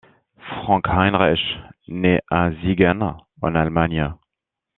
[0.63, 3.03] Frank Heinrich naît à Siegen
[3.43, 4.09] en Allemagne.